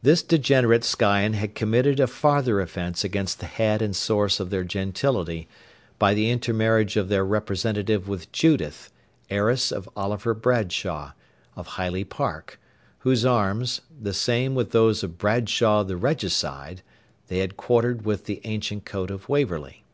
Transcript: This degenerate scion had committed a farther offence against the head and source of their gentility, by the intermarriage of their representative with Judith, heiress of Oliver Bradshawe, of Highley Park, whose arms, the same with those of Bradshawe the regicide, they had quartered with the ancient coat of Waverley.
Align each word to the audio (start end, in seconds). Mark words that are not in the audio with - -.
This 0.00 0.22
degenerate 0.22 0.84
scion 0.84 1.34
had 1.34 1.54
committed 1.54 2.00
a 2.00 2.06
farther 2.06 2.62
offence 2.62 3.04
against 3.04 3.40
the 3.40 3.44
head 3.46 3.82
and 3.82 3.94
source 3.94 4.40
of 4.40 4.48
their 4.48 4.64
gentility, 4.64 5.48
by 5.98 6.14
the 6.14 6.30
intermarriage 6.30 6.96
of 6.96 7.10
their 7.10 7.26
representative 7.26 8.08
with 8.08 8.32
Judith, 8.32 8.90
heiress 9.28 9.70
of 9.70 9.86
Oliver 9.94 10.32
Bradshawe, 10.34 11.12
of 11.56 11.66
Highley 11.76 12.04
Park, 12.08 12.58
whose 13.00 13.26
arms, 13.26 13.82
the 14.00 14.14
same 14.14 14.54
with 14.54 14.70
those 14.70 15.02
of 15.04 15.18
Bradshawe 15.18 15.82
the 15.86 15.98
regicide, 15.98 16.80
they 17.28 17.40
had 17.40 17.58
quartered 17.58 18.06
with 18.06 18.24
the 18.24 18.40
ancient 18.44 18.86
coat 18.86 19.10
of 19.10 19.28
Waverley. 19.28 19.84